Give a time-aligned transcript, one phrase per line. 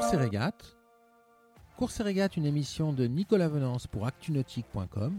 [0.00, 0.76] Course et régate.
[1.76, 5.12] Course régate, une émission de Nicolas Venance pour actunautique.com.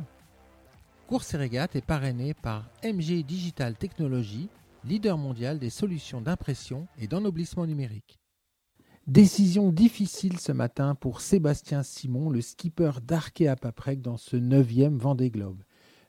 [1.05, 4.49] Course et régate est parrainé par MG Digital Technologies,
[4.83, 8.17] leader mondial des solutions d'impression et d'ennoblissement numérique.
[9.05, 15.29] Décision difficile ce matin pour Sébastien Simon, le skipper d'Arkea Paprec dans ce neuvième Vendée
[15.29, 15.61] Globe.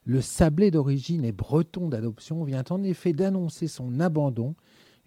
[0.06, 4.54] Le sablé d'origine et breton d'adoption vient en effet d'annoncer son abandon,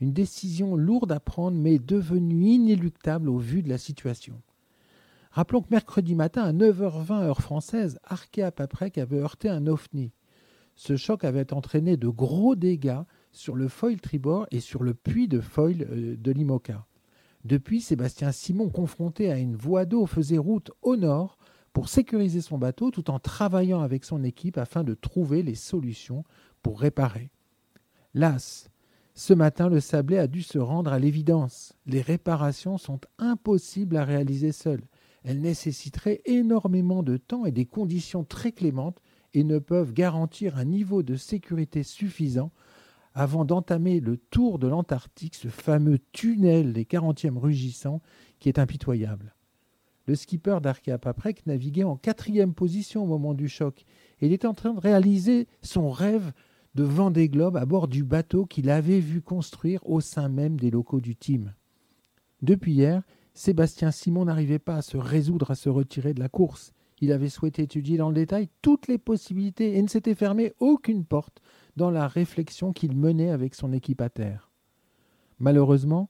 [0.02, 4.42] une décision lourde à prendre mais devenue inéluctable au vu de la situation.
[5.32, 10.12] Rappelons que mercredi matin à 9h20 heure française, Arkea Paprec avait heurté un ovni.
[10.76, 15.28] Ce choc avait entraîné de gros dégâts sur le foil tribord et sur le puits
[15.28, 16.86] de foil euh, de l'IMOCA.
[17.44, 21.38] Depuis, Sébastien Simon, confronté à une voie d'eau, faisait route au nord
[21.74, 26.24] pour sécuriser son bateau tout en travaillant avec son équipe afin de trouver les solutions
[26.62, 27.30] pour réparer.
[28.14, 28.70] Las,
[29.18, 31.74] ce matin, le sablé a dû se rendre à l'évidence.
[31.86, 34.84] Les réparations sont impossibles à réaliser seules.
[35.24, 39.02] Elles nécessiteraient énormément de temps et des conditions très clémentes
[39.34, 42.52] et ne peuvent garantir un niveau de sécurité suffisant
[43.14, 48.02] avant d'entamer le tour de l'Antarctique, ce fameux tunnel des 40e rugissants
[48.40, 49.34] qui est impitoyable.
[50.08, 53.86] Le skipper d'Arkea Paprec naviguait en quatrième position au moment du choc
[54.20, 56.34] et il était en train de réaliser son rêve
[56.76, 60.70] de Vendée Globe à bord du bateau qu'il avait vu construire au sein même des
[60.70, 61.54] locaux du team.
[62.42, 63.02] Depuis hier,
[63.34, 66.74] Sébastien Simon n'arrivait pas à se résoudre à se retirer de la course.
[67.00, 71.06] Il avait souhaité étudier dans le détail toutes les possibilités et ne s'était fermé aucune
[71.06, 71.42] porte
[71.78, 74.52] dans la réflexion qu'il menait avec son équipe à terre.
[75.40, 76.10] Malheureusement,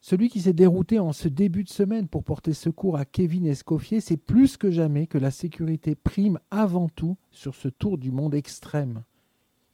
[0.00, 4.00] celui qui s'est dérouté en ce début de semaine pour porter secours à Kevin Escoffier,
[4.00, 8.34] c'est plus que jamais que la sécurité prime avant tout sur ce tour du monde
[8.34, 9.02] extrême.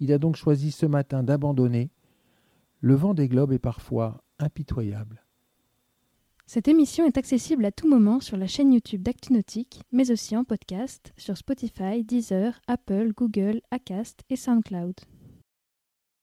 [0.00, 1.90] Il a donc choisi ce matin d'abandonner.
[2.80, 5.22] Le vent des globes est parfois impitoyable.
[6.46, 10.42] Cette émission est accessible à tout moment sur la chaîne YouTube d'ActuNautique, mais aussi en
[10.42, 14.94] podcast sur Spotify, Deezer, Apple, Google, Acast et SoundCloud.